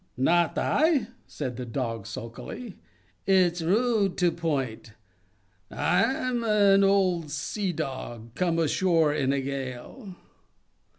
"Not 0.17 0.57
I," 0.57 1.09
said 1.27 1.57
the 1.57 1.65
Dog, 1.67 2.07
sulkily. 2.07 2.75
"It's 3.27 3.61
rude 3.61 4.17
to 4.17 4.31
point. 4.31 4.93
I'm 5.69 6.43
an 6.43 6.83
old 6.83 7.29
Sea 7.29 7.71
Dog, 7.71 8.33
come 8.33 8.57
ashore 8.57 9.13
in 9.13 9.31
a 9.31 9.41
gale." 9.41 10.15